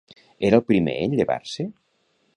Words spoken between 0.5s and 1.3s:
el primer en